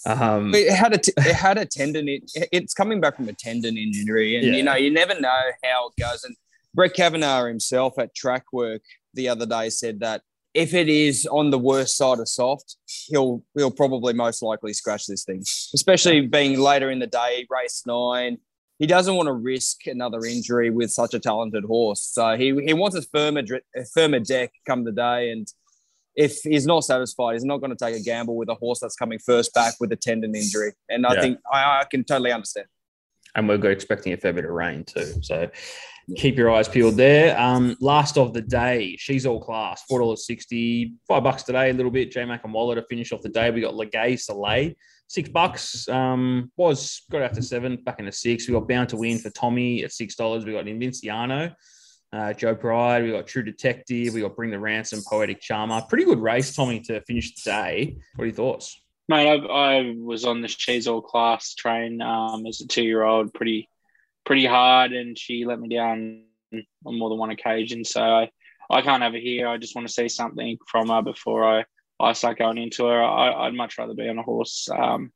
[0.06, 2.08] Um, it had a, t- it had a tendon.
[2.08, 4.54] It, it's coming back from a tendon injury, and yeah.
[4.54, 6.24] you know, you never know how it goes.
[6.24, 6.38] And
[6.74, 10.22] Brett Cavanough himself at track work the other day said that
[10.54, 15.08] if it is on the worst side of soft, he'll he'll probably most likely scratch
[15.08, 15.42] this thing,
[15.74, 18.38] especially being later in the day, race nine.
[18.80, 22.74] He doesn't want to risk another injury with such a talented horse, so he he
[22.74, 23.44] wants a firmer
[23.76, 25.48] a firmer deck come the day, and
[26.16, 28.96] if he's not satisfied, he's not going to take a gamble with a horse that's
[28.96, 30.74] coming first back with a tendon injury.
[30.90, 31.22] And I yeah.
[31.22, 32.68] think I, I, can totally understand.
[33.36, 35.14] And we're expecting a fair bit of rain too.
[35.22, 35.50] So
[36.16, 37.40] keep your eyes peeled there.
[37.40, 41.74] Um, last of the day, she's all class, four dollars sixty, five bucks today, a
[41.74, 42.12] little bit.
[42.12, 43.52] J Mac and Waller to finish off the day.
[43.52, 44.74] We got Legay Soleil,
[45.08, 45.88] six bucks.
[45.88, 48.48] Um, was got out to seven, back into six.
[48.48, 50.46] We got Bound to Win for Tommy at six dollars.
[50.46, 51.54] We got Invinciano
[52.14, 55.82] uh, Joe Pride, we got True Detective, we got Bring the Ransom, Poetic Charmer.
[55.88, 57.98] Pretty good race, Tommy, to finish the day.
[58.16, 58.82] What are your thoughts?
[59.08, 63.04] Mate, I, I was on the She's All Class train um, as a two year
[63.04, 63.70] old, pretty
[64.26, 66.24] pretty hard, and she let me down
[66.86, 67.86] on more than one occasion.
[67.86, 68.30] So I,
[68.70, 69.48] I can't have her here.
[69.48, 71.66] I just want to see something from her before I,
[72.00, 73.04] I start going into her.
[73.04, 74.70] I, would much rather be on a horse.
[74.70, 75.12] Um,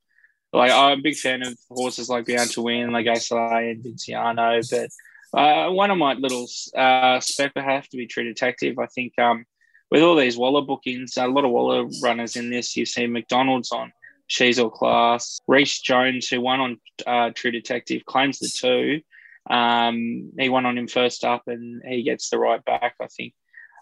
[0.53, 4.61] like I'm a big fan of horses like Bound to Win, like Soleil and Vinciano,
[4.71, 4.89] but
[5.37, 8.79] uh, one of my little uh, spec have to be True Detective.
[8.79, 9.45] I think um,
[9.91, 12.77] with all these Waller bookings, a lot of Waller runners in this.
[12.77, 13.91] You see McDonald's on
[14.27, 15.39] She's All Class.
[15.47, 19.01] Reece Jones, who won on uh, True Detective, claims the two.
[19.49, 22.95] Um, he won on him first up, and he gets the right back.
[22.99, 23.33] I think.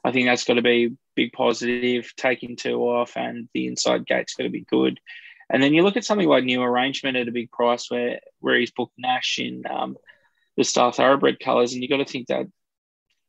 [0.06, 2.12] I think that's got to be big positive.
[2.18, 5.00] Taking two off, and the inside gate's got to be good.
[5.50, 8.60] And then you look at something like New Arrangement at a big price, where where
[8.60, 9.98] he's booked Nash in um,
[10.58, 12.48] the Star Thoroughbred colours, and you got to think that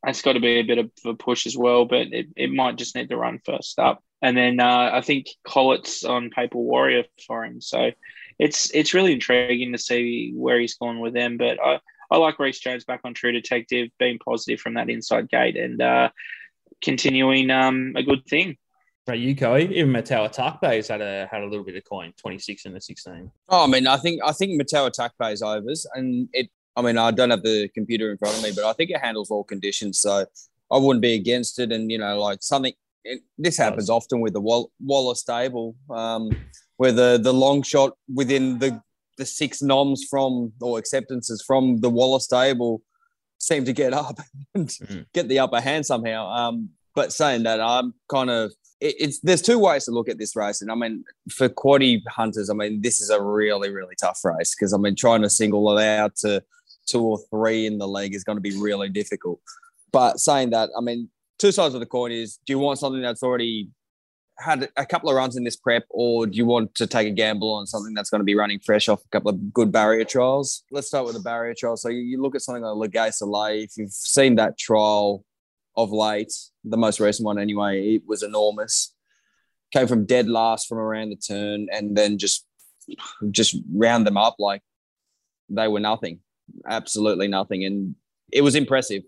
[0.03, 1.85] that's got to be a bit of a push as well.
[1.85, 5.27] But it, it might just need to run first up, and then uh, I think
[5.47, 7.91] Collett's on Paper Warrior for him, so
[8.39, 11.37] it's it's really intriguing to see where he's gone with them.
[11.37, 11.79] But I
[12.11, 15.81] I like Reece Jones back on True Detective, being positive from that inside gate and
[15.81, 16.09] uh,
[16.81, 18.57] continuing um, a good thing.
[19.07, 19.57] Right, you go.
[19.57, 22.81] Even Mateo Atakpe's had a had a little bit of coin, twenty six and a
[22.81, 23.31] sixteen.
[23.49, 27.11] Oh, I mean, I think I think Mateo Atakpe's overs, and it I mean, I
[27.11, 29.99] don't have the computer in front of me, but I think it handles all conditions.
[29.99, 30.25] So
[30.71, 31.71] I wouldn't be against it.
[31.71, 32.73] And, you know, like something,
[33.05, 36.29] it, this happens often with the Wall- Waller stable, um,
[36.77, 38.81] where the, the long shot within the,
[39.17, 42.81] the six noms from or acceptances from the Waller stable
[43.37, 44.19] seem to get up
[44.55, 45.01] and mm-hmm.
[45.13, 46.27] get the upper hand somehow.
[46.29, 50.17] Um, but saying that, I'm kind of it, it's there's two ways to look at
[50.17, 53.95] this race, and I mean for quaddy hunters, I mean this is a really really
[53.99, 56.43] tough race because I mean trying to single it out to
[56.85, 59.39] two or three in the league is going to be really difficult.
[59.91, 63.01] But saying that, I mean, two sides of the coin is do you want something
[63.01, 63.69] that's already
[64.37, 67.11] had a couple of runs in this prep, or do you want to take a
[67.11, 70.03] gamble on something that's going to be running fresh off a couple of good barrier
[70.03, 70.63] trials?
[70.71, 71.77] Let's start with the barrier trial.
[71.77, 73.63] So you look at something like Legay Soleil.
[73.63, 75.23] If you've seen that trial
[75.77, 76.33] of late,
[76.65, 78.93] the most recent one anyway, it was enormous.
[79.71, 82.45] Came from dead last from around the turn, and then just
[83.31, 84.61] just round them up like
[85.49, 86.19] they were nothing
[86.67, 87.63] absolutely nothing.
[87.63, 87.95] And
[88.31, 89.03] it was impressive.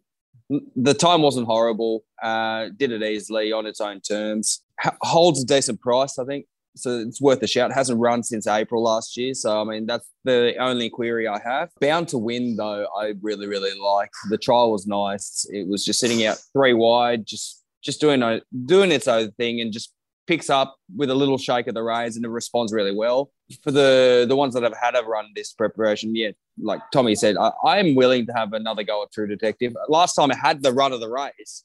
[0.50, 2.04] The time wasn't horrible.
[2.22, 4.64] Uh, did it easily on its own terms.
[4.84, 6.46] H- holds a decent price, I think.
[6.76, 7.74] So it's worth a shout.
[7.74, 9.34] Hasn't run since April last year.
[9.34, 11.72] So, I mean, that's the only query I have.
[11.82, 14.12] Bound to win, though, I really, really like.
[14.30, 15.46] The trial was nice.
[15.52, 19.62] It was just sitting out three wide, just just doing a, doing its own thing
[19.62, 19.94] and just
[20.28, 23.32] picks up with a little shake of the reins and it responds really well.
[23.64, 26.32] For the the ones that I've had a run this preparation, yeah,
[26.62, 29.76] like Tommy said, I, I am willing to have another go at True Detective.
[29.88, 31.64] Last time I had the run of the race,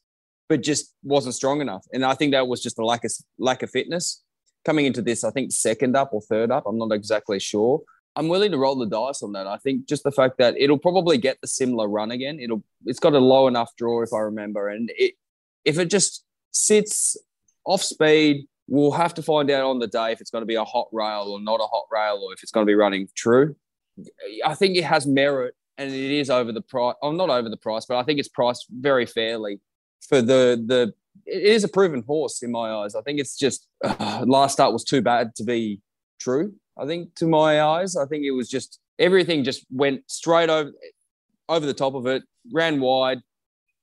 [0.48, 3.62] but just wasn't strong enough, and I think that was just a lack of lack
[3.62, 4.22] of fitness.
[4.64, 7.82] Coming into this, I think second up or third up, I'm not exactly sure.
[8.14, 9.46] I'm willing to roll the dice on that.
[9.46, 12.38] I think just the fact that it'll probably get the similar run again.
[12.38, 15.14] It'll it's got a low enough draw if I remember, and it
[15.64, 17.16] if it just sits
[17.64, 20.54] off speed, We'll have to find out on the day if it's going to be
[20.54, 23.08] a hot rail or not a hot rail, or if it's going to be running
[23.14, 23.56] true.
[24.44, 26.94] I think it has merit, and it is over the price.
[27.02, 29.60] Oh, not over the price, but I think it's priced very fairly
[30.08, 30.94] for the the.
[31.26, 32.94] It is a proven horse in my eyes.
[32.94, 35.80] I think it's just uh, last start was too bad to be
[36.20, 36.54] true.
[36.78, 40.72] I think to my eyes, I think it was just everything just went straight over
[41.48, 43.20] over the top of it, ran wide,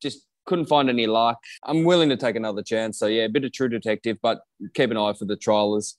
[0.02, 1.38] just couldn't find any luck.
[1.64, 2.98] I'm willing to take another chance.
[2.98, 4.42] So yeah, a bit of True Detective, but
[4.74, 5.96] keep an eye for the trialers.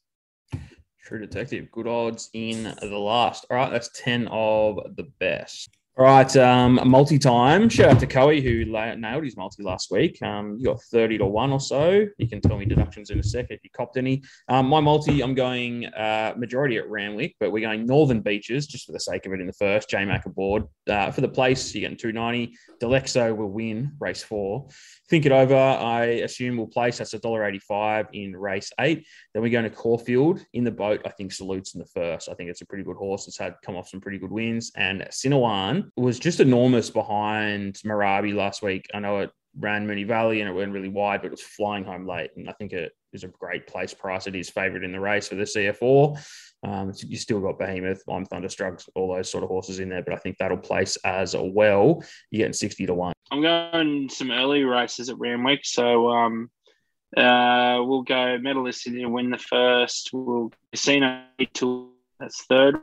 [1.03, 3.47] True Detective, good odds in the last.
[3.51, 5.77] All right, that's ten of the best.
[6.01, 7.69] All right, um, multi time.
[7.69, 10.17] Shout out to Coey who nailed his multi last week.
[10.23, 12.07] Um, you got 30 to 1 or so.
[12.17, 14.23] You can tell me deductions in a second if you copped any.
[14.49, 18.87] Um, my multi, I'm going uh, majority at Randwick, but we're going Northern Beaches just
[18.87, 19.91] for the sake of it in the first.
[19.91, 20.65] J Mac aboard.
[20.89, 22.57] Uh, for the place, you're getting 290.
[22.83, 24.69] Delexo will win race four.
[25.11, 25.55] Think it over.
[25.55, 26.97] I assume we'll place.
[26.97, 29.07] That's $1.85 in race eight.
[29.35, 31.03] Then we go to Caulfield in the boat.
[31.05, 32.31] I think salutes in the first.
[32.31, 33.29] I think it's a pretty good horse.
[33.29, 34.73] It's had come off some pretty good wins.
[34.77, 38.87] And Sinawan was just enormous behind Marabi last week.
[38.95, 41.85] I know it ran Moonee Valley and it went really wide, but it was flying
[41.85, 42.31] home late.
[42.37, 44.27] And I think it is a great place price.
[44.27, 46.19] It is favourite in the race for the CF4.
[46.63, 50.13] Um, you still got Behemoth, I'm Thunderstruck, all those sort of horses in there, but
[50.13, 52.05] I think that'll place as well.
[52.31, 53.13] You're getting 60 to 1.
[53.31, 55.61] I'm going some early races at Randwick.
[55.65, 56.51] So um,
[57.17, 60.11] uh, we'll go medalist to win the first.
[60.13, 61.25] We'll Casino
[61.55, 62.81] to that's third.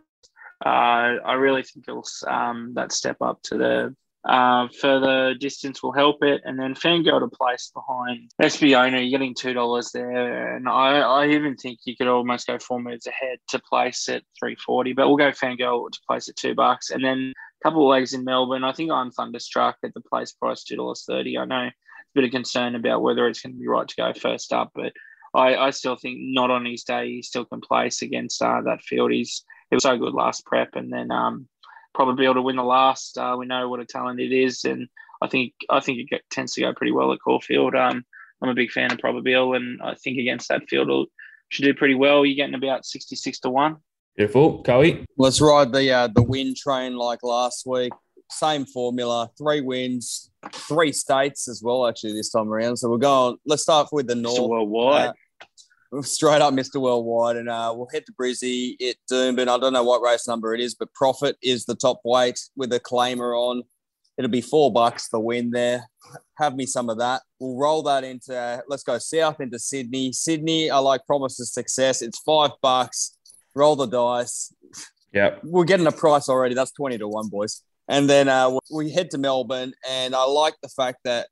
[0.65, 3.96] Uh, I really think it'll um, that step up to the
[4.28, 9.34] uh, further distance will help it, and then Fangirl to place behind Owner, you're getting
[9.34, 13.38] two dollars there, and I, I even think you could almost go four moves ahead
[13.50, 17.04] to place at three forty, but we'll go Fangirl to place at two bucks, and
[17.04, 18.65] then a couple of legs in Melbourne.
[18.65, 21.38] I think I'm thunderstruck at the place price two dollars thirty.
[21.38, 21.74] I know a
[22.13, 24.91] bit of concern about whether it's going to be right to go first up, but
[25.34, 28.82] I, I still think not on his day he still can place against uh, that
[28.82, 29.12] field.
[29.12, 31.47] He's it was so good last prep, and then um,
[31.93, 33.17] probably be able to win the last.
[33.17, 34.88] Uh, we know what a talent it is, and
[35.21, 37.75] I think I think it tends to go pretty well at Caulfield.
[37.75, 38.06] Um,
[38.41, 41.08] I'm a big fan of Probabeel, and I think against that field will
[41.49, 42.25] should do pretty well.
[42.25, 43.77] You're getting about 66 to one.
[44.15, 45.06] Beautiful, Coey.
[45.17, 47.93] Let's ride the uh, the win train like last week.
[48.30, 51.88] Same formula, three wins, three states as well.
[51.88, 52.77] Actually, this time around.
[52.77, 53.38] So we're going.
[53.45, 54.49] Let's start with the north.
[54.49, 55.10] Worldwide.
[55.10, 55.13] Uh,
[56.02, 56.82] straight up Mr.
[56.82, 59.47] Worldwide, and uh, we'll head to Brizzy at Doomben.
[59.47, 62.73] I don't know what race number it is, but Profit is the top weight with
[62.73, 63.63] a claimer on.
[64.17, 65.88] It'll be four bucks the win there.
[66.38, 67.21] Have me some of that.
[67.39, 68.36] We'll roll that into.
[68.36, 70.12] Uh, let's go south into Sydney.
[70.12, 72.02] Sydney, I like promise of success.
[72.02, 73.15] It's five bucks.
[73.54, 74.54] Roll the dice.
[75.13, 76.56] Yeah, we're getting a price already.
[76.56, 77.62] That's twenty to one, boys.
[77.88, 81.28] And then uh, we head to Melbourne, and I like the fact that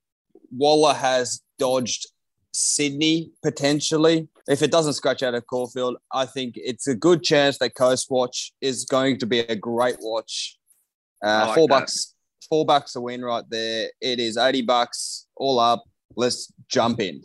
[0.51, 2.07] Waller has dodged
[2.55, 4.27] Sydney potentially.
[4.47, 8.07] If it doesn't scratch out of Caulfield, I think it's a good chance that Coast
[8.09, 10.57] Watch is going to be a great watch.
[11.23, 11.79] Uh, like four that.
[11.79, 12.13] bucks,
[12.47, 13.89] four bucks a win right there.
[14.01, 15.83] It is 80 bucks all up.
[16.15, 17.21] Let's jump in.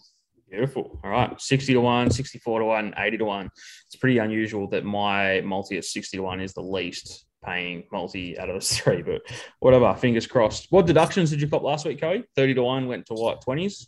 [0.50, 0.98] Beautiful.
[1.04, 1.40] All right.
[1.40, 3.50] 60 to 1, 64 to 1, 80 to 1.
[3.86, 8.38] It's pretty unusual that my multi at 60 to 1 is the least paying multi
[8.38, 9.22] out of the three, but
[9.60, 9.94] whatever.
[9.94, 10.66] Fingers crossed.
[10.70, 12.24] What deductions did you cop last week, Coey?
[12.36, 13.86] 30 to 1 went to what, 20s?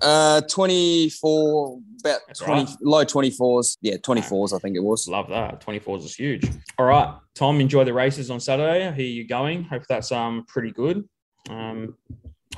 [0.00, 2.76] Uh, 24, about That's 20, right.
[2.82, 3.78] low 24s.
[3.80, 5.08] Yeah, 24s, I think it was.
[5.08, 5.64] Love that.
[5.64, 6.48] 24s is huge.
[6.78, 8.84] All right, Tom, enjoy the races on Saturday.
[8.84, 9.64] How are you going?
[9.64, 11.08] Hope that's um pretty good.
[11.48, 11.96] Um,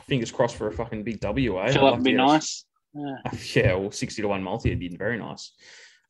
[0.09, 1.73] fingers crossed for a fucking big W, eh?
[1.73, 2.65] Feel like it'd be nice.
[2.95, 3.17] Yeah.
[3.55, 5.53] yeah, well, 60 to 1 multi would be very nice.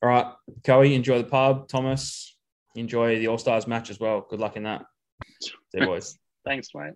[0.03, 0.27] All right,
[0.65, 1.69] Coey, enjoy the pub.
[1.69, 2.37] Thomas,
[2.75, 4.27] enjoy the All Stars match as well.
[4.29, 4.85] Good luck in that.
[5.73, 6.19] There, boys.
[6.45, 6.95] Thanks, mate.